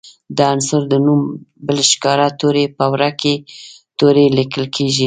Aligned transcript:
د 0.37 0.39
عنصر 0.53 0.81
د 0.91 0.93
نوم 1.05 1.21
بل 1.67 1.79
ښکاره 1.91 2.27
توری 2.39 2.65
په 2.77 2.85
وړوکي 2.93 3.33
توري 3.99 4.25
لیکل 4.37 4.63
کیږي. 4.75 4.99